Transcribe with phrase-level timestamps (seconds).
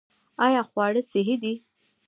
[0.45, 1.53] آیا خواړه صحي دي؟